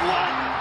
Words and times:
Newcastle 0.00 0.57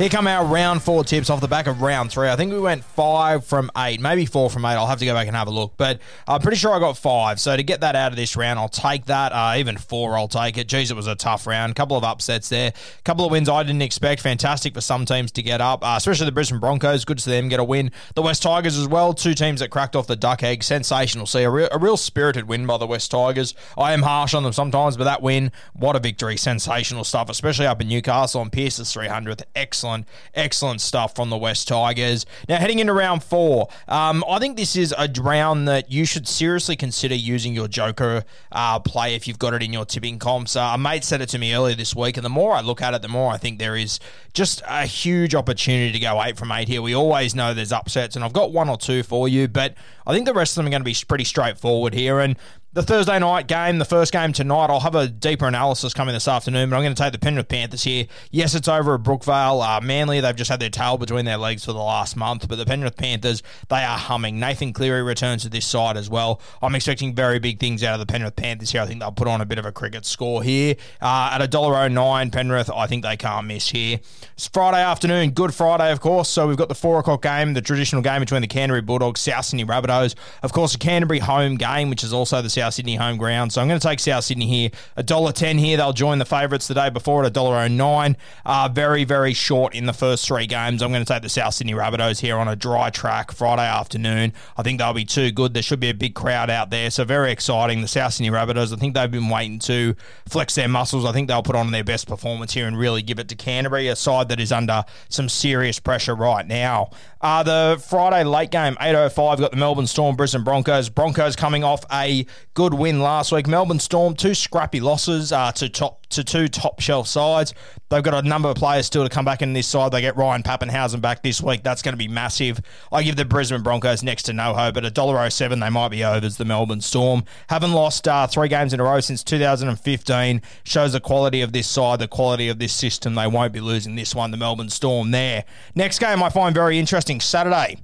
Here 0.00 0.08
come 0.08 0.26
our 0.26 0.46
round 0.46 0.82
four 0.82 1.04
tips 1.04 1.28
off 1.28 1.42
the 1.42 1.46
back 1.46 1.66
of 1.66 1.82
round 1.82 2.10
three. 2.10 2.30
I 2.30 2.34
think 2.34 2.50
we 2.54 2.58
went 2.58 2.82
five 2.82 3.44
from 3.44 3.70
eight, 3.76 4.00
maybe 4.00 4.24
four 4.24 4.48
from 4.48 4.64
eight. 4.64 4.76
I'll 4.76 4.86
have 4.86 5.00
to 5.00 5.04
go 5.04 5.12
back 5.12 5.26
and 5.26 5.36
have 5.36 5.46
a 5.46 5.50
look, 5.50 5.74
but 5.76 6.00
I'm 6.26 6.40
pretty 6.40 6.56
sure 6.56 6.72
I 6.72 6.78
got 6.78 6.96
five. 6.96 7.38
So 7.38 7.54
to 7.54 7.62
get 7.62 7.82
that 7.82 7.94
out 7.94 8.10
of 8.10 8.16
this 8.16 8.34
round, 8.34 8.58
I'll 8.58 8.70
take 8.70 9.04
that. 9.04 9.32
Uh, 9.32 9.56
even 9.58 9.76
four, 9.76 10.16
I'll 10.16 10.26
take 10.26 10.56
it. 10.56 10.68
Geez, 10.68 10.90
it 10.90 10.94
was 10.94 11.06
a 11.06 11.14
tough 11.14 11.46
round. 11.46 11.76
Couple 11.76 11.98
of 11.98 12.04
upsets 12.04 12.48
there. 12.48 12.72
Couple 13.04 13.26
of 13.26 13.30
wins 13.30 13.50
I 13.50 13.62
didn't 13.62 13.82
expect. 13.82 14.22
Fantastic 14.22 14.72
for 14.72 14.80
some 14.80 15.04
teams 15.04 15.32
to 15.32 15.42
get 15.42 15.60
up, 15.60 15.84
uh, 15.84 15.96
especially 15.98 16.24
the 16.24 16.32
Brisbane 16.32 16.60
Broncos. 16.60 17.04
Good 17.04 17.18
to 17.18 17.24
see 17.24 17.32
them 17.32 17.50
get 17.50 17.60
a 17.60 17.64
win. 17.64 17.92
The 18.14 18.22
West 18.22 18.42
Tigers 18.42 18.78
as 18.78 18.88
well. 18.88 19.12
Two 19.12 19.34
teams 19.34 19.60
that 19.60 19.68
cracked 19.68 19.94
off 19.94 20.06
the 20.06 20.16
duck 20.16 20.42
egg. 20.42 20.62
Sensational. 20.62 21.26
See 21.26 21.42
a 21.42 21.50
real, 21.50 21.68
a 21.70 21.78
real 21.78 21.98
spirited 21.98 22.48
win 22.48 22.64
by 22.64 22.78
the 22.78 22.86
West 22.86 23.10
Tigers. 23.10 23.54
I 23.76 23.92
am 23.92 24.00
harsh 24.00 24.32
on 24.32 24.44
them 24.44 24.54
sometimes, 24.54 24.96
but 24.96 25.04
that 25.04 25.20
win, 25.20 25.52
what 25.74 25.94
a 25.94 25.98
victory. 25.98 26.38
Sensational 26.38 27.04
stuff, 27.04 27.28
especially 27.28 27.66
up 27.66 27.82
in 27.82 27.88
Newcastle 27.88 28.40
on 28.40 28.48
Pearce's 28.48 28.88
300th. 28.94 29.42
Excellent, 29.54 29.89
excellent 30.34 30.80
stuff 30.80 31.14
from 31.14 31.30
the 31.30 31.36
West 31.36 31.68
Tigers. 31.68 32.26
Now, 32.48 32.56
heading 32.56 32.78
into 32.78 32.92
round 32.92 33.22
four, 33.22 33.68
um, 33.88 34.24
I 34.28 34.38
think 34.38 34.56
this 34.56 34.76
is 34.76 34.94
a 34.96 35.08
round 35.20 35.68
that 35.68 35.90
you 35.90 36.04
should 36.04 36.26
seriously 36.26 36.76
consider 36.76 37.14
using 37.14 37.54
your 37.54 37.68
Joker 37.68 38.24
uh, 38.52 38.78
play 38.80 39.14
if 39.14 39.26
you've 39.26 39.38
got 39.38 39.54
it 39.54 39.62
in 39.62 39.72
your 39.72 39.84
tipping 39.84 40.18
comps. 40.18 40.56
Uh, 40.56 40.72
a 40.74 40.78
mate 40.78 41.04
said 41.04 41.20
it 41.20 41.28
to 41.30 41.38
me 41.38 41.54
earlier 41.54 41.74
this 41.74 41.94
week, 41.94 42.16
and 42.16 42.24
the 42.24 42.30
more 42.30 42.54
I 42.54 42.60
look 42.60 42.82
at 42.82 42.94
it, 42.94 43.02
the 43.02 43.08
more 43.08 43.32
I 43.32 43.36
think 43.36 43.58
there 43.58 43.76
is 43.76 44.00
just 44.32 44.62
a 44.68 44.86
huge 44.86 45.34
opportunity 45.34 45.92
to 45.92 45.98
go 45.98 46.22
eight 46.22 46.36
from 46.36 46.52
eight 46.52 46.68
here. 46.68 46.82
We 46.82 46.94
always 46.94 47.34
know 47.34 47.54
there's 47.54 47.72
upsets, 47.72 48.16
and 48.16 48.24
I've 48.24 48.32
got 48.32 48.52
one 48.52 48.68
or 48.68 48.76
two 48.76 49.02
for 49.02 49.28
you, 49.28 49.48
but 49.48 49.74
I 50.06 50.12
think 50.12 50.26
the 50.26 50.34
rest 50.34 50.52
of 50.52 50.56
them 50.56 50.66
are 50.66 50.70
going 50.70 50.82
to 50.82 50.84
be 50.84 50.96
pretty 51.06 51.24
straightforward 51.24 51.94
here. 51.94 52.20
And 52.20 52.36
the 52.72 52.84
Thursday 52.84 53.18
night 53.18 53.48
game, 53.48 53.78
the 53.78 53.84
first 53.84 54.12
game 54.12 54.32
tonight, 54.32 54.70
I'll 54.70 54.78
have 54.78 54.94
a 54.94 55.08
deeper 55.08 55.48
analysis 55.48 55.92
coming 55.92 56.14
this 56.14 56.28
afternoon, 56.28 56.70
but 56.70 56.76
I'm 56.76 56.82
going 56.82 56.94
to 56.94 57.02
take 57.02 57.10
the 57.12 57.18
Penrith 57.18 57.48
Panthers 57.48 57.82
here. 57.82 58.06
Yes, 58.30 58.54
it's 58.54 58.68
over 58.68 58.94
at 58.94 59.02
Brookvale. 59.02 59.60
Uh, 59.60 59.80
Manly, 59.80 60.20
they've 60.20 60.36
just 60.36 60.48
had 60.48 60.60
their 60.60 60.70
tail 60.70 60.96
between 60.96 61.24
their 61.24 61.36
legs 61.36 61.64
for 61.64 61.72
the 61.72 61.80
last 61.80 62.16
month, 62.16 62.46
but 62.48 62.54
the 62.56 62.64
Penrith 62.64 62.96
Panthers, 62.96 63.42
they 63.68 63.82
are 63.82 63.98
humming. 63.98 64.38
Nathan 64.38 64.72
Cleary 64.72 65.02
returns 65.02 65.42
to 65.42 65.48
this 65.48 65.66
side 65.66 65.96
as 65.96 66.08
well. 66.08 66.40
I'm 66.62 66.76
expecting 66.76 67.12
very 67.12 67.40
big 67.40 67.58
things 67.58 67.82
out 67.82 67.94
of 67.98 68.06
the 68.06 68.10
Penrith 68.10 68.36
Panthers 68.36 68.70
here. 68.70 68.82
I 68.82 68.86
think 68.86 69.00
they'll 69.00 69.10
put 69.10 69.26
on 69.26 69.40
a 69.40 69.46
bit 69.46 69.58
of 69.58 69.66
a 69.66 69.72
cricket 69.72 70.06
score 70.06 70.40
here. 70.40 70.76
Uh, 71.00 71.30
at 71.40 71.50
$1.09, 71.50 72.32
Penrith, 72.32 72.70
I 72.70 72.86
think 72.86 73.02
they 73.02 73.16
can't 73.16 73.48
miss 73.48 73.68
here. 73.68 73.98
It's 74.34 74.46
Friday 74.46 74.80
afternoon, 74.80 75.30
Good 75.30 75.52
Friday, 75.52 75.90
of 75.90 76.00
course, 76.00 76.28
so 76.28 76.46
we've 76.46 76.56
got 76.56 76.68
the 76.68 76.76
4 76.76 77.00
o'clock 77.00 77.22
game, 77.22 77.54
the 77.54 77.62
traditional 77.62 78.00
game 78.00 78.20
between 78.20 78.42
the 78.42 78.48
Canterbury 78.48 78.82
Bulldogs, 78.82 79.20
South 79.20 79.44
Sydney 79.44 79.64
Rabbitohs. 79.64 80.14
Of 80.44 80.52
course, 80.52 80.72
the 80.72 80.78
Canterbury 80.78 81.18
home 81.18 81.56
game, 81.56 81.90
which 81.90 82.04
is 82.04 82.12
also 82.12 82.40
the 82.40 82.59
South 82.60 82.74
Sydney 82.74 82.96
home 82.96 83.16
ground. 83.16 83.54
So 83.54 83.62
I'm 83.62 83.68
going 83.68 83.80
to 83.80 83.88
take 83.88 84.00
South 84.00 84.22
Sydney 84.22 84.46
here. 84.46 84.68
$1.10 84.98 85.58
here. 85.58 85.78
They'll 85.78 85.94
join 85.94 86.18
the 86.18 86.26
favourites 86.26 86.68
the 86.68 86.74
day 86.74 86.90
before 86.90 87.24
at 87.24 87.32
$1.09. 87.32 88.16
Uh, 88.44 88.68
very, 88.70 89.04
very 89.04 89.32
short 89.32 89.74
in 89.74 89.86
the 89.86 89.94
first 89.94 90.26
three 90.26 90.46
games. 90.46 90.82
I'm 90.82 90.92
going 90.92 91.02
to 91.02 91.10
take 91.10 91.22
the 91.22 91.30
South 91.30 91.54
Sydney 91.54 91.72
Rabbitohs 91.72 92.20
here 92.20 92.36
on 92.36 92.48
a 92.48 92.56
dry 92.56 92.90
track 92.90 93.32
Friday 93.32 93.66
afternoon. 93.66 94.34
I 94.58 94.62
think 94.62 94.78
they'll 94.78 94.92
be 94.92 95.06
too 95.06 95.30
good. 95.30 95.54
There 95.54 95.62
should 95.62 95.80
be 95.80 95.88
a 95.88 95.94
big 95.94 96.14
crowd 96.14 96.50
out 96.50 96.68
there. 96.68 96.90
So 96.90 97.04
very 97.04 97.32
exciting. 97.32 97.80
The 97.80 97.88
South 97.88 98.12
Sydney 98.12 98.30
Rabbitohs, 98.30 98.74
I 98.74 98.76
think 98.76 98.94
they've 98.94 99.10
been 99.10 99.30
waiting 99.30 99.58
to 99.60 99.94
flex 100.28 100.54
their 100.54 100.68
muscles. 100.68 101.06
I 101.06 101.12
think 101.12 101.28
they'll 101.28 101.42
put 101.42 101.56
on 101.56 101.70
their 101.70 101.84
best 101.84 102.08
performance 102.08 102.52
here 102.52 102.66
and 102.66 102.78
really 102.78 103.00
give 103.00 103.18
it 103.18 103.30
to 103.30 103.36
Canterbury, 103.36 103.88
a 103.88 103.96
side 103.96 104.28
that 104.28 104.38
is 104.38 104.52
under 104.52 104.84
some 105.08 105.30
serious 105.30 105.80
pressure 105.80 106.14
right 106.14 106.46
now. 106.46 106.90
Uh, 107.22 107.42
the 107.42 107.82
Friday 107.88 108.24
late 108.24 108.50
game, 108.50 108.74
8.05, 108.76 109.38
got 109.38 109.50
the 109.50 109.56
Melbourne 109.56 109.86
Storm, 109.86 110.16
Brisbane 110.16 110.44
Broncos. 110.44 110.88
Broncos 110.90 111.36
coming 111.36 111.64
off 111.64 111.84
a 111.92 112.26
good 112.54 112.74
win 112.74 113.00
last 113.00 113.32
week. 113.32 113.46
Melbourne 113.46 113.78
Storm, 113.78 114.14
two 114.14 114.34
scrappy 114.34 114.80
losses 114.80 115.32
uh, 115.32 115.52
to 115.52 115.68
top 115.68 116.06
to 116.06 116.24
two 116.24 116.48
top 116.48 116.80
shelf 116.80 117.06
sides. 117.06 117.54
They've 117.88 118.02
got 118.02 118.24
a 118.24 118.28
number 118.28 118.48
of 118.48 118.56
players 118.56 118.86
still 118.86 119.04
to 119.04 119.08
come 119.08 119.24
back 119.24 119.42
in 119.42 119.52
this 119.52 119.66
side. 119.66 119.92
They 119.92 120.00
get 120.00 120.16
Ryan 120.16 120.42
Papenhuyzen 120.42 121.00
back 121.00 121.22
this 121.22 121.40
week. 121.40 121.62
That's 121.62 121.82
going 121.82 121.92
to 121.92 121.98
be 121.98 122.08
massive. 122.08 122.60
I 122.90 123.02
give 123.02 123.16
the 123.16 123.24
Brisbane 123.24 123.62
Broncos 123.62 124.02
next 124.02 124.24
to 124.24 124.32
no 124.32 124.54
hope. 124.54 124.76
At 124.76 124.82
$1.07, 124.82 125.60
they 125.60 125.70
might 125.70 125.88
be 125.88 126.04
overs, 126.04 126.36
the 126.36 126.44
Melbourne 126.44 126.80
Storm. 126.80 127.24
Haven't 127.48 127.72
lost 127.72 128.08
uh, 128.08 128.26
three 128.26 128.48
games 128.48 128.72
in 128.72 128.80
a 128.80 128.84
row 128.84 129.00
since 129.00 129.22
2015. 129.22 130.42
Shows 130.64 130.92
the 130.92 131.00
quality 131.00 131.42
of 131.42 131.52
this 131.52 131.68
side, 131.68 132.00
the 132.00 132.08
quality 132.08 132.48
of 132.48 132.58
this 132.58 132.72
system. 132.72 133.14
They 133.14 133.26
won't 133.26 133.52
be 133.52 133.60
losing 133.60 133.94
this 133.94 134.14
one, 134.14 134.30
the 134.30 134.36
Melbourne 134.36 134.70
Storm 134.70 135.12
there. 135.12 135.44
Next 135.74 135.98
game 136.00 136.22
I 136.22 136.30
find 136.30 136.54
very 136.54 136.78
interesting, 136.78 137.20
Saturday. 137.20 137.78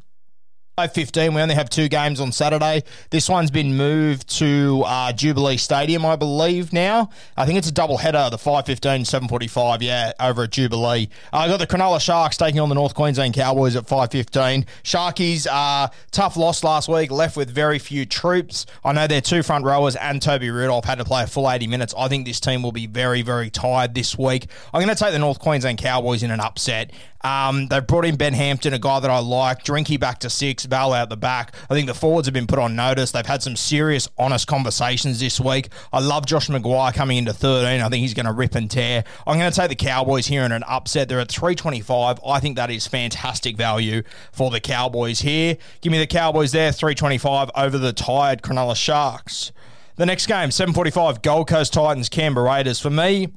5.15. 0.79 1.35
We 1.35 1.41
only 1.41 1.55
have 1.55 1.71
two 1.71 1.89
games 1.89 2.21
on 2.21 2.33
Saturday. 2.33 2.83
This 3.09 3.31
one's 3.31 3.51
been 3.51 3.79
moved 3.79 4.29
to 4.37 4.83
uh, 4.85 5.11
Jubilee 5.11 5.57
Stadium, 5.57 6.05
I 6.05 6.17
believe, 6.17 6.71
now. 6.71 7.09
I 7.35 7.47
think 7.47 7.57
it's 7.57 7.69
a 7.69 7.73
double 7.73 7.97
header, 7.97 8.29
the 8.31 8.37
5.15, 8.37 9.01
7.45, 9.27 9.81
yeah, 9.81 10.13
over 10.21 10.43
at 10.43 10.51
Jubilee. 10.51 11.09
Uh, 11.33 11.39
I 11.39 11.49
got 11.49 11.61
the 11.61 11.67
Cronulla 11.67 11.99
Sharks 11.99 12.37
taking 12.37 12.61
on 12.61 12.69
the 12.69 12.75
North 12.75 12.93
Queensland 12.93 13.33
Cowboys 13.33 13.75
at 13.75 13.87
5.15. 13.87 14.67
Sharkies, 14.83 15.47
uh, 15.51 15.89
tough 16.11 16.37
loss 16.37 16.63
last 16.63 16.91
week, 16.91 17.11
left 17.11 17.39
with 17.39 17.49
very 17.49 17.79
few 17.79 18.05
troops. 18.05 18.67
I 18.85 18.93
know 18.93 19.07
their 19.07 19.23
two 19.23 19.43
front 19.43 19.65
rowers 19.65 19.97
and 19.97 20.21
Toby 20.21 20.51
Rudolf 20.51 20.85
had 20.85 20.99
to 20.99 21.07
play 21.07 21.23
a 21.23 21.27
full 21.27 21.51
80 21.51 21.69
minutes. 21.69 21.95
I 21.97 22.09
think 22.09 22.27
this 22.27 22.39
team 22.39 22.63
will 22.63 22.73
be 22.73 22.87
very, 22.87 23.23
very 23.23 23.49
tired 23.49 23.95
this 23.95 24.19
week. 24.19 24.49
I'm 24.75 24.83
going 24.83 24.95
to 24.95 25.03
take 25.03 25.13
the 25.15 25.19
North 25.19 25.39
Queensland 25.39 25.79
Cowboys 25.79 26.23
in 26.23 26.31
an 26.31 26.41
upset. 26.41 26.93
Um, 27.27 27.67
they've 27.67 27.85
brought 27.85 28.05
in 28.05 28.15
Ben 28.15 28.35
Hampton, 28.35 28.73
a 28.73 28.79
guy 28.79 29.01
that 29.01 29.11
I 29.11 29.19
like. 29.19 29.65
Drinky 29.65 29.99
back 29.99 30.21
to 30.21 30.31
six, 30.31 30.65
Val 30.65 30.93
out 30.93 31.09
the 31.09 31.17
back. 31.17 31.57
I 31.69 31.75
think 31.75 31.89
the 31.89 31.95
forwards 31.95 32.29
have 32.29 32.33
been 32.33 32.47
put 32.47 32.61
on 32.61 32.77
notice. 32.77 33.11
They've 33.11 33.27
had 33.27 33.43
some 33.43 33.57
serious, 33.57 34.09
honest 34.17 34.47
conversations 34.47 35.19
this 35.19 35.41
week. 35.41 35.71
I 35.93 35.99
love 35.99 36.25
Josh 36.27 36.47
McGuire 36.47 36.95
coming 36.95 37.19
into 37.19 37.33
13. 37.33 37.81
I 37.81 37.89
think 37.89 38.01
he's 38.01 38.15
going 38.15 38.27
to 38.27 38.33
rip 38.33 38.55
and 38.55 38.71
tear. 38.71 39.03
I'm 39.27 39.39
going 39.39 39.51
to 39.51 39.61
take 39.61 39.71
the 39.71 39.75
Cowboys 39.75 40.29
here 40.29 40.45
in 40.45 40.53
an 40.53 40.63
upset. 40.69 41.09
They're 41.09 41.19
at 41.19 41.29
325. 41.29 42.21
I 42.25 42.39
think 42.39 42.55
that 42.57 42.71
is 42.71 42.87
fantastic 42.87 43.57
value 43.57 44.05
for 44.31 44.53
the 44.53 44.61
Cowboys 44.61 45.21
here. 45.21 45.57
Give 45.81 45.91
me 45.91 45.99
the 45.99 46.07
Cowboys 46.07 46.53
there, 46.53 46.71
325 46.71 47.51
over 47.57 47.77
the 47.77 47.93
tired 47.93 48.43
Cronulla 48.43 48.77
Sharks. 48.77 49.51
The 49.97 50.07
next 50.07 50.27
game, 50.27 50.53
745, 50.53 51.23
Gold 51.23 51.49
Coast 51.49 51.73
Titans, 51.73 52.09
Canberra 52.09 52.49
Raiders. 52.49 52.79
For 52.79 52.91
me, 52.91 53.33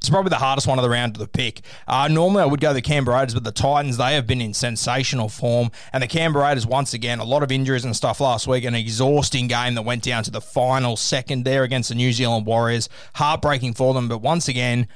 It's 0.00 0.08
probably 0.08 0.30
the 0.30 0.36
hardest 0.36 0.66
one 0.66 0.78
of 0.78 0.82
the 0.82 0.88
round 0.88 1.12
to 1.12 1.20
the 1.20 1.28
pick. 1.28 1.60
Uh, 1.86 2.08
normally, 2.08 2.42
I 2.42 2.46
would 2.46 2.60
go 2.60 2.72
the 2.72 2.80
Canberra 2.80 3.18
Raiders, 3.18 3.34
but 3.34 3.44
the 3.44 3.52
Titans, 3.52 3.98
they 3.98 4.14
have 4.14 4.26
been 4.26 4.40
in 4.40 4.54
sensational 4.54 5.28
form. 5.28 5.70
And 5.92 6.02
the 6.02 6.06
Canberra 6.06 6.46
Raiders, 6.46 6.66
once 6.66 6.94
again, 6.94 7.18
a 7.18 7.24
lot 7.24 7.42
of 7.42 7.52
injuries 7.52 7.84
and 7.84 7.94
stuff 7.94 8.18
last 8.18 8.46
week. 8.46 8.64
An 8.64 8.74
exhausting 8.74 9.46
game 9.46 9.74
that 9.74 9.82
went 9.82 10.02
down 10.02 10.22
to 10.22 10.30
the 10.30 10.40
final 10.40 10.96
second 10.96 11.44
there 11.44 11.64
against 11.64 11.90
the 11.90 11.94
New 11.94 12.14
Zealand 12.14 12.46
Warriors. 12.46 12.88
Heartbreaking 13.16 13.74
for 13.74 13.92
them, 13.92 14.08
but 14.08 14.22
once 14.22 14.48
again, 14.48 14.88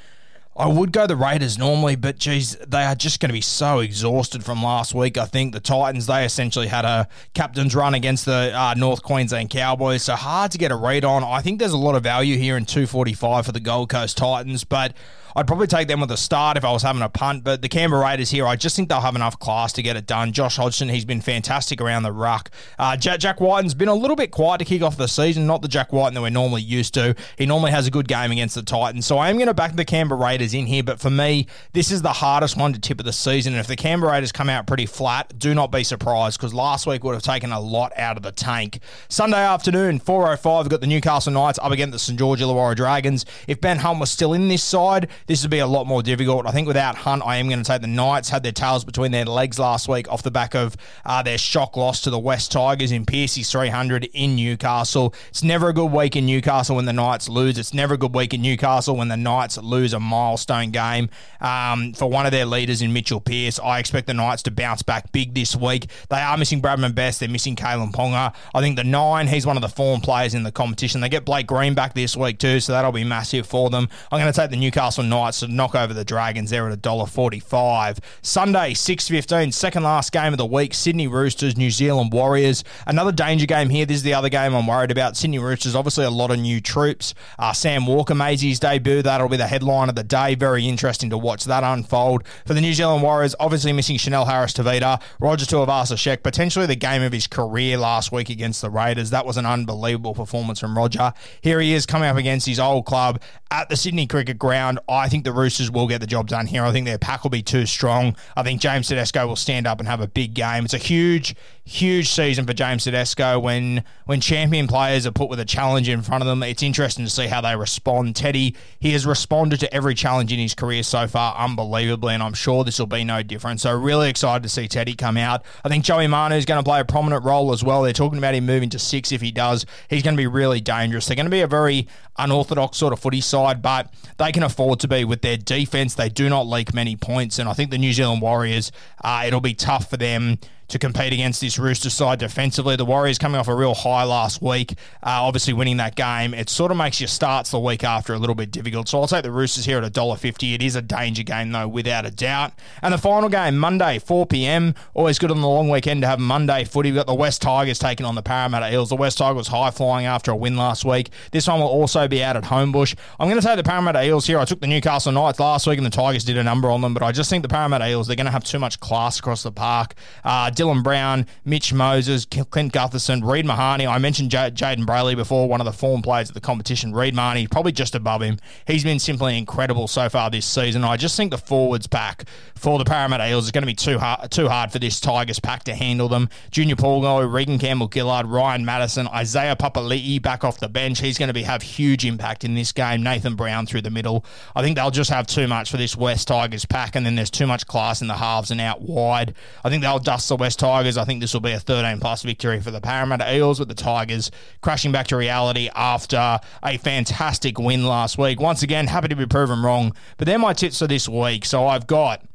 I 0.57 0.69
would 0.69 0.93
go 0.93 1.07
the 1.07 1.17
Raiders 1.17 1.59
normally, 1.59 1.97
but 1.97 2.17
geez, 2.17 2.57
they 2.57 2.85
are 2.85 2.95
just 2.95 3.19
going 3.19 3.29
to 3.29 3.35
be 3.35 3.41
so 3.41 3.81
exhausted 3.81 4.45
from 4.45 4.63
last 4.63 4.95
week. 4.95 5.19
I 5.19 5.25
think 5.25 5.53
the 5.53 5.59
Titans, 5.59 6.07
they 6.07 6.25
essentially 6.25 6.69
had 6.69 6.85
a 6.85 7.09
captain's 7.35 7.75
run 7.75 7.95
against 7.95 8.25
the 8.25 8.53
uh, 8.55 8.75
North 8.77 9.03
Queensland 9.03 9.51
Cowboys, 9.51 10.05
so 10.05 10.15
hard 10.15 10.53
to 10.53 10.59
get 10.59 10.71
a 10.71 10.77
read 10.77 11.05
on. 11.05 11.25
I 11.25 11.41
think 11.41 11.59
there's 11.59 11.73
a 11.73 11.77
lot 11.77 11.97
of 11.97 12.05
value 12.05 12.39
here 12.39 12.57
in 12.57 12.67
245 12.67 13.47
for 13.47 13.51
the 13.51 13.59
Gold 13.59 13.89
Coast 13.89 14.17
Titans, 14.17 14.63
but 14.63 14.95
I'd 15.37 15.49
probably 15.49 15.67
take 15.67 15.89
them 15.89 16.01
with 16.01 16.13
a 16.13 16.17
start 16.17 16.57
if 16.57 16.65
I 16.65 16.71
was 16.71 16.83
having 16.83 17.03
a 17.03 17.09
punt, 17.09 17.43
but 17.43 17.61
the 17.61 17.69
Canberra 17.69 18.05
Raiders 18.05 18.31
here, 18.31 18.47
I 18.47 18.55
just 18.55 18.77
think 18.77 18.89
they'll 18.89 19.01
have 19.01 19.17
enough 19.17 19.37
class 19.41 19.73
to 19.73 19.83
get 19.83 19.97
it 19.97 20.07
done. 20.07 20.33
Josh 20.33 20.57
Hodgson, 20.57 20.89
he's 20.89 21.05
been 21.05 21.21
fantastic 21.21 21.81
around 21.81 22.05
the 22.05 22.13
ruck. 22.13 22.53
Uh, 22.79 22.97
Jack, 22.97 23.19
Jack 23.19 23.41
Wighton's 23.41 23.75
been 23.75 23.89
a 23.89 23.95
little 23.95 24.15
bit 24.15 24.31
quiet 24.31 24.59
to 24.59 24.65
kick 24.65 24.83
off 24.83 24.97
the 24.97 25.09
season, 25.09 25.45
not 25.49 25.61
the 25.61 25.67
Jack 25.67 25.93
Wighton 25.93 26.15
that 26.15 26.23
we're 26.23 26.31
normally 26.31 26.63
used 26.63 26.95
to. 26.95 27.17
He 27.37 27.47
normally 27.47 27.73
has 27.73 27.89
a 27.89 27.91
good 27.91 28.07
game 28.07 28.31
against 28.31 28.55
the 28.55 28.63
Titans, 28.63 29.07
so 29.07 29.19
I 29.19 29.29
am 29.29 29.37
going 29.37 29.49
to 29.49 29.55
back 29.55 29.75
the 29.75 29.85
Canberra 29.85 30.21
Raiders 30.21 30.44
in 30.53 30.67
here, 30.67 30.83
but 30.83 31.01
for 31.01 31.11
me, 31.11 31.47
this 31.73 31.91
is 31.91 32.03
the 32.03 32.13
hardest 32.13 32.57
one 32.57 32.73
to 32.73 32.81
tip 32.81 32.99
of 32.99 33.07
the 33.07 33.13
season, 33.13 33.55
and 33.55 33.61
if 33.61 33.67
the 33.67 33.77
Canberra 33.77 34.13
Raiders 34.13 34.33
come 34.33 34.51
out 34.51 34.67
pretty 34.67 34.87
flat, 34.87 35.39
do 35.39 35.55
not 35.55 35.71
be 35.71 35.85
surprised, 35.85 36.39
because 36.39 36.53
last 36.53 36.87
week 36.87 37.05
would 37.05 37.15
have 37.15 37.23
taken 37.23 37.53
a 37.53 37.61
lot 37.61 37.93
out 37.97 38.17
of 38.17 38.23
the 38.23 38.33
tank. 38.33 38.81
Sunday 39.09 39.39
afternoon, 39.39 40.01
4.05, 40.01 40.63
we've 40.63 40.69
got 40.69 40.81
the 40.81 40.87
Newcastle 40.87 41.33
Knights 41.33 41.59
up 41.61 41.73
against 41.73 41.93
the 41.93 41.99
St. 41.99 42.19
George 42.19 42.41
Illawarra 42.41 42.75
Dragons. 42.75 43.25
If 43.47 43.61
Ben 43.61 43.79
Hunt 43.79 44.01
was 44.01 44.11
still 44.11 44.33
in 44.33 44.49
this 44.49 44.63
side, 44.63 45.09
this 45.27 45.43
would 45.43 45.51
be 45.51 45.61
a 45.61 45.67
lot 45.67 45.87
more 45.87 46.03
difficult. 46.03 46.47
I 46.47 46.51
think 46.51 46.67
without 46.67 46.97
Hunt, 46.97 47.23
I 47.25 47.37
am 47.37 47.49
going 47.49 47.63
to 47.63 47.65
take 47.65 47.81
the 47.81 47.87
Knights. 47.87 48.29
Had 48.29 48.43
their 48.43 48.53
tails 48.53 48.85
between 48.85 49.13
their 49.13 49.25
legs 49.25 49.59
last 49.59 49.89
week 49.89 50.11
off 50.11 50.23
the 50.23 50.31
back 50.31 50.55
of 50.55 50.77
uh, 51.05 51.23
their 51.23 51.39
shock 51.39 51.77
loss 51.77 52.01
to 52.03 52.11
the 52.11 52.19
West 52.19 52.53
Tigers 52.53 52.93
in 52.93 53.07
Pearcey's 53.07 53.51
300 53.51 54.09
in 54.13 54.37
Newcastle. 54.37 55.15
It's 55.29 55.43
never 55.43 55.69
a 55.69 55.73
good 55.73 55.93
week 55.93 56.17
in 56.17 56.27
Newcastle 56.27 56.77
when 56.77 56.87
the 56.87 56.93
Knights 56.93 57.29
lose. 57.29 57.59
It's 57.59 57.75
never 57.75 57.95
a 57.95 57.99
good 57.99 58.15
week 58.15 58.35
in 58.35 58.43
Newcastle 58.43 58.97
when 58.97 59.09
the 59.09 59.17
Knights 59.17 59.59
lose 59.59 59.93
a 59.93 60.01
milestone 60.35 60.73
game 60.73 61.09
um, 61.41 61.93
for 61.93 62.11
one 62.11 62.27
of 62.27 62.33
their 62.33 62.45
leaders 62.45 62.83
in 62.83 62.93
Mitchell 62.93 63.21
Pearce. 63.21 63.61
I 63.61 63.79
expect 63.79 64.09
the 64.09 64.15
Knights 64.15 64.43
to 64.45 64.51
bounce 64.51 64.83
back 64.83 65.13
big 65.13 65.33
this 65.33 65.55
week. 65.55 65.89
They 66.11 66.19
are 66.19 66.37
missing 66.37 66.61
Bradman 66.61 66.95
Best. 66.95 67.21
They're 67.21 67.29
missing 67.29 67.55
Kalyn 67.55 67.93
Ponga. 67.93 68.35
I 68.53 68.61
think 68.61 68.75
the 68.77 68.83
nine, 68.83 69.29
he's 69.29 69.47
one 69.47 69.57
of 69.57 69.63
the 69.63 69.69
form 69.69 70.01
players 70.01 70.35
in 70.35 70.43
the 70.43 70.51
competition. 70.51 71.01
They 71.01 71.09
get 71.09 71.25
Blake 71.25 71.47
Green 71.47 71.75
back 71.75 71.95
this 71.95 72.17
week 72.17 72.39
too, 72.39 72.59
so 72.59 72.73
that'll 72.73 72.91
be 72.91 73.05
massive 73.05 73.47
for 73.47 73.71
them. 73.71 73.89
I'm 74.11 74.21
going 74.21 74.33
to 74.33 74.39
take 74.39 74.51
the 74.51 74.57
Newcastle 74.57 75.05
Knights 75.05 75.41
to 75.41 75.49
knock 75.49 75.77
over 75.77 75.95
the 75.95 76.05
Dragons 76.05 76.51
there 76.51 76.69
at 76.69 76.77
$1.45. 76.81 77.99
Sunday, 78.23 78.73
6.15, 78.73 79.53
second 79.53 79.85
last 79.85 80.11
game 80.11 80.33
of 80.33 80.39
the 80.39 80.47
week, 80.47 80.75
Sydney 80.75 81.07
Roosters, 81.07 81.57
New 81.57 81.71
Zealand 81.71 82.13
Warriors. 82.13 82.65
Another 82.89 83.13
danger 83.13 83.47
game 83.47 83.69
here. 83.69 83.87
This 83.87 83.99
is 83.99 84.03
the 84.03 84.15
other 84.15 84.29
game 84.29 84.55
I'm 84.55 84.67
worried 84.67 84.91
about. 84.91 85.17
Sydney 85.17 85.39
Roosters, 85.39 85.77
obviously 85.77 86.05
a 86.05 86.11
lot 86.11 86.33
of 86.33 86.41
new 86.41 86.61
troops. 86.61 87.15
Uh, 87.39 87.53
Sam 87.53 87.87
Walker 87.87 88.15
his 88.15 88.59
debut. 88.59 89.03
That'll 89.03 89.29
be 89.29 89.37
the 89.37 89.47
headline 89.47 89.89
of 89.89 89.95
the 89.95 90.03
day. 90.03 90.24
Very 90.33 90.67
interesting 90.67 91.11
to 91.11 91.19
watch 91.19 91.45
that 91.45 91.63
unfold. 91.63 92.27
For 92.47 92.55
the 92.55 92.61
New 92.61 92.73
Zealand 92.73 93.03
Warriors, 93.03 93.35
obviously 93.39 93.73
missing 93.73 93.99
Chanel 93.99 94.25
Harris-Tavita, 94.25 95.03
Roger 95.21 95.45
Tuivasa-Sheck, 95.45 96.23
potentially 96.23 96.67
the 96.67 96.77
game 96.77 97.03
of 97.03 97.13
his 97.13 97.27
career 97.27 97.77
last 97.77 98.11
week 98.11 98.31
against 98.31 98.63
the 98.63 98.71
Raiders. 98.71 99.11
That 99.11 99.27
was 99.27 99.37
an 99.37 99.45
unbelievable 99.45 100.15
performance 100.15 100.59
from 100.59 100.77
Roger. 100.77 101.13
Here 101.43 101.61
he 101.61 101.75
is 101.75 101.85
coming 101.85 102.09
up 102.09 102.17
against 102.17 102.47
his 102.47 102.59
old 102.59 102.87
club 102.87 103.21
at 103.51 103.69
the 103.69 103.77
Sydney 103.77 104.07
Cricket 104.07 104.39
Ground. 104.39 104.79
I 104.89 105.09
think 105.09 105.25
the 105.25 105.33
Roosters 105.33 105.71
will 105.71 105.87
get 105.87 106.01
the 106.01 106.07
job 106.07 106.29
done 106.29 106.47
here. 106.47 106.65
I 106.65 106.73
think 106.73 106.87
their 106.87 106.99
pack 106.99 107.23
will 107.23 107.31
be 107.31 107.43
too 107.43 107.67
strong. 107.67 108.17
I 108.37 108.43
think 108.43 108.61
James 108.61 108.89
Tedesco 108.89 109.27
will 109.27 109.37
stand 109.37 109.67
up 109.67 109.79
and 109.79 109.89
have 109.89 110.01
a 110.01 110.09
big 110.09 110.35
game. 110.35 110.65
It's 110.65 110.75
a 110.75 110.79
huge, 110.79 111.37
huge 111.65 112.11
season 112.11 112.47
for 112.47 112.53
James 112.53 112.85
Tedesco. 112.85 113.39
When 113.39 113.85
when 114.05 114.21
champion 114.21 114.67
players 114.67 115.07
are 115.07 115.13
put 115.13 115.31
with 115.31 115.41
a 115.41 115.45
challenge 115.45 115.89
in 115.89 116.03
front 116.03 116.23
of 116.23 116.29
them, 116.29 116.43
it's 116.43 116.63
interesting 116.63 117.05
to 117.05 117.11
see 117.11 117.27
how 117.27 117.41
they 117.41 117.57
respond. 117.57 118.17
Teddy, 118.17 118.55
he 118.79 118.93
has 118.93 119.07
responded 119.07 119.61
to 119.61 119.75
every 119.75 119.95
challenge 119.95 120.33
in 120.33 120.39
his 120.39 120.55
career 120.55 120.83
so 120.83 121.07
far 121.07 121.35
unbelievably, 121.37 122.15
and 122.15 122.23
I'm 122.23 122.35
sure 122.35 122.65
this 122.65 122.79
will 122.79 122.87
be 122.87 123.05
no 123.05 123.23
different. 123.23 123.61
So 123.61 123.77
really 123.77 124.11
excited 124.11 124.43
to 124.43 124.49
see 124.49 124.69
Teddy 124.69 124.95
come 124.95 125.17
out. 125.17 125.43
I 125.65 125.69
think 125.69 125.85
Joey 125.85 126.07
Manu 126.07 126.37
is 126.37 126.45
going 126.45 126.63
to 126.63 126.69
play 126.69 126.81
a 126.81 126.85
prominent 126.85 127.25
role 127.25 127.53
as 127.53 127.65
well. 127.65 127.83
They're 127.83 127.93
talking 127.93 128.19
about 128.19 128.35
him 128.35 128.45
moving 128.45 128.69
to 128.71 128.79
six. 128.79 129.11
If 129.11 129.23
he 129.23 129.33
does, 129.33 129.65
he's 129.89 130.03
going 130.03 130.15
to 130.15 130.21
be 130.21 130.27
really 130.27 130.61
dangerous. 130.61 131.07
They're 131.07 131.17
going 131.17 131.27
to 131.27 131.31
be 131.31 131.41
a 131.41 131.47
very 131.47 131.89
unorthodox 132.19 132.77
sort 132.77 132.93
of 132.93 133.01
footy 133.01 133.21
side, 133.21 133.63
but 133.63 133.93
they 134.19 134.33
can 134.33 134.43
afford 134.43 134.81
to 134.81 134.89
be 134.89 135.05
with 135.05 135.23
their 135.23 135.37
defense. 135.37 135.95
They 135.95 136.09
do 136.11 136.29
not 136.29 136.47
leak 136.47 136.75
many 136.75 136.95
points, 136.95 137.39
and 137.39 137.49
I 137.49 137.55
think 137.55 137.71
the 137.71 137.79
New 137.79 137.93
Zealand 137.93 138.21
Warriors, 138.21 138.71
uh, 139.03 139.25
it'll 139.27 139.41
be 139.41 139.55
tough 139.55 139.89
for 139.89 139.97
them 139.97 140.39
to 140.75 140.79
compete 140.81 141.13
against 141.13 141.41
this 141.41 141.57
Rooster 141.57 141.89
side 141.89 142.19
defensively. 142.19 142.75
The 142.75 142.85
Warriors 142.85 143.17
coming 143.17 143.39
off 143.39 143.47
a 143.47 143.55
real 143.55 143.75
high 143.75 144.03
last 144.03 144.43
week, 144.43 144.73
uh, 145.05 145.23
obviously 145.23 145.53
winning 145.53 145.77
that 145.77 145.95
game. 145.95 146.35
It 146.35 146.51
sort 146.51 146.73
of 146.73 146.77
makes 146.77 147.01
your 147.01 147.07
starts 147.07 147.53
the 147.53 147.61
week 147.61 147.85
after 147.85 148.13
a 148.13 148.19
little 148.19 148.35
bit 148.35 148.51
difficult. 148.51 148.89
So 148.89 149.01
I'll 149.01 149.07
take 149.07 149.23
the 149.23 149.31
Roosters 149.31 149.65
here 149.65 149.79
at 149.79 149.93
$1.50. 149.93 150.53
It 150.53 150.63
is 150.63 150.75
a 150.75 150.83
danger 150.83 151.23
game, 151.23 151.53
though, 151.53 151.69
without 151.69 152.07
a 152.07 152.11
doubt. 152.11 152.55
And 152.83 152.93
the 152.93 152.99
final 152.99 153.29
game, 153.29 153.57
Monday, 153.57 154.01
4 154.01 154.27
p.m. 154.27 154.75
Always 154.95 155.21
good 155.21 155.31
on 155.31 155.41
the 155.41 155.47
long 155.49 155.69
weekend 155.69 156.03
to 156.03 156.09
have 156.09 156.19
Monday 156.19 156.65
footy. 156.65 156.91
We've 156.91 156.97
got 156.97 157.07
the 157.07 157.15
West 157.15 157.41
Tigers 157.41 157.79
taking 157.79 158.05
on 158.05 158.17
the 158.17 158.23
Parramatta 158.23 158.75
Eels. 158.75 158.89
The 158.89 158.97
West 158.97 159.19
Tigers 159.19 159.47
high 159.47 159.71
flying 159.71 160.07
after 160.07 160.33
a 160.33 160.37
win 160.37 160.57
last 160.57 160.85
week. 160.85 161.11
This 161.31 161.47
one 161.47 161.61
will 161.61 161.69
also 161.69 162.09
be 162.09 162.21
out 162.21 162.37
at 162.37 162.43
Homebush. 162.43 162.97
I'm 163.21 163.29
going 163.29 163.41
to 163.41 163.47
take 163.47 163.59
the 163.59 163.63
Parramatta 163.63 164.05
Eels 164.05 164.27
here. 164.27 164.41
I 164.41 164.45
took 164.45 164.61
the 164.61 164.67
Newcastle 164.67 165.13
Knights 165.13 165.39
last 165.39 165.69
week 165.69 165.79
and 165.79 165.87
the 165.87 165.91
Tigers 165.91 166.25
did 166.25 166.37
a 166.37 166.43
number 166.43 166.69
on 166.69 166.81
them, 166.81 166.95
but 166.95 167.05
I 167.05 167.13
just 167.13 167.31
think 167.31 167.43
the 167.43 167.49
Parramatta 167.49 167.89
Eels, 167.89 168.09
they're 168.09 168.17
going 168.17 168.27
to 168.27 168.33
have 168.33 168.43
too 168.43 168.59
much 168.59 168.81
class 168.81 169.21
across 169.21 169.45
the 169.45 169.53
park. 169.53 169.95
Uh, 170.25 170.51
Dylan 170.65 170.83
Brown, 170.83 171.27
Mitch 171.45 171.75
Moses, 171.75 172.25
Clint 172.25 172.73
Gutherson, 172.73 173.23
Reed 173.23 173.45
Mahoney. 173.45 173.87
I 173.87 173.99
mentioned 173.99 174.31
J- 174.31 174.51
Jayden 174.51 174.87
Brailey 174.87 175.15
before, 175.15 175.47
one 175.47 175.61
of 175.61 175.67
the 175.67 175.73
form 175.73 176.01
players 176.01 176.31
at 176.31 176.35
the 176.35 176.41
competition. 176.41 176.95
Reed 176.95 177.15
Mahoney, 177.15 177.47
probably 177.47 177.73
just 177.73 177.95
above 177.95 178.23
him. 178.23 178.39
He's 178.67 178.83
been 178.83 178.99
simply 178.99 179.37
incredible 179.37 179.89
so 179.89 180.09
far 180.09 180.31
this 180.31 180.47
season. 180.47 180.83
I 180.83 180.97
just 180.97 181.17
think 181.19 181.31
the 181.31 181.39
forwards 181.39 181.87
pack 181.87 182.25
for 182.55 182.79
the 182.79 182.85
Parramatta 182.87 183.29
Eels 183.29 183.45
is 183.45 183.51
going 183.51 183.63
to 183.63 183.67
be 183.67 183.75
too 183.75 183.99
hard, 183.99 184.31
too 184.31 184.49
hard 184.49 184.73
for 184.73 184.79
this 184.79 185.01
Tigers 185.01 185.39
pack 185.39 185.65
to 185.65 185.75
handle 185.75 186.09
them. 186.09 186.31
Junior 186.51 186.77
Paulo, 186.77 187.27
Reagan 187.27 187.59
Campbell 187.59 187.91
Gillard, 187.93 188.27
Ryan 188.27 188.65
Matterson, 188.65 189.07
Isaiah 189.09 189.57
Papali'i 189.57 190.23
back 190.23 190.45
off 190.45 190.61
the 190.61 190.69
bench. 190.69 191.01
He's 191.01 191.19
going 191.19 191.29
to 191.29 191.35
be 191.35 191.43
have 191.43 191.61
huge 191.61 192.07
impact 192.07 192.43
in 192.43 192.55
this 192.55 192.73
game. 192.73 193.03
Nathan 193.03 193.35
Brown 193.35 193.67
through 193.67 193.83
the 193.83 193.91
middle. 193.91 194.25
I 194.57 194.63
think 194.63 194.77
they'll 194.77 194.91
just 194.91 195.11
have 195.11 195.27
too 195.27 195.47
much 195.47 195.71
for 195.71 195.77
this 195.77 195.95
West 195.95 196.29
Tigers 196.29 196.65
pack, 196.65 196.97
and 196.97 197.05
then 197.05 197.17
there's 197.17 197.31
too 197.31 197.47
much 197.47 197.67
class 197.67 198.01
in 198.01 198.09
the 198.09 198.15
halves 198.15 198.51
and 198.51 198.63
out 198.63 198.81
wide. 198.81 199.35
I 199.63 199.69
think 199.69 199.83
they'll 199.83 199.99
dust 199.99 200.31
the 200.31 200.37
West 200.45 200.59
Tigers. 200.59 200.99
I 200.99 201.07
think 201.07 201.23
this 201.23 201.33
will 201.33 201.41
be 201.41 201.53
a 201.53 201.59
13 201.59 202.01
plus 202.01 202.23
victory 202.23 202.61
for 202.61 202.71
the 202.71 202.79
Parramatta 202.79 203.35
Eels 203.35 203.59
with 203.59 203.69
the 203.69 203.75
Tigers 203.75 204.31
crashing 204.61 204.93
back 204.93 205.07
to 205.07 205.17
reality 205.17 205.71
after 205.75 206.39
a 206.63 206.77
fantastic 206.77 207.59
win 207.59 207.87
last 207.87 208.19
week. 208.19 208.39
Once 208.39 208.63
again, 208.63 208.87
happy 208.87 209.09
to 209.09 209.17
be 209.17 209.25
proven 209.25 209.63
wrong, 209.63 209.97
but 210.19 210.27
they're 210.27 210.39
my 210.39 210.53
tips 210.53 210.81
for 210.81 210.87
this 210.87 211.09
week. 211.09 211.47
So 211.47 211.67
I've 211.67 211.87
got 211.87 212.29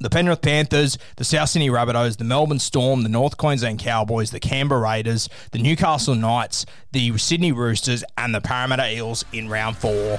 the 0.00 0.08
Penrith 0.08 0.40
Panthers, 0.40 0.96
the 1.18 1.24
South 1.24 1.50
Sydney 1.50 1.68
Rabbitohs, 1.68 2.16
the 2.16 2.24
Melbourne 2.24 2.58
Storm, 2.58 3.02
the 3.02 3.10
North 3.10 3.36
Queensland 3.36 3.80
Cowboys, 3.80 4.30
the 4.30 4.40
Canberra 4.40 4.80
Raiders, 4.80 5.28
the 5.52 5.58
Newcastle 5.58 6.14
Knights, 6.14 6.64
the 6.92 7.18
Sydney 7.18 7.52
Roosters, 7.52 8.02
and 8.16 8.34
the 8.34 8.40
Parramatta 8.40 8.90
Eels 8.90 9.26
in 9.34 9.50
round 9.50 9.76
four. 9.76 10.18